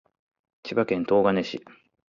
[0.63, 1.63] 千葉県東金市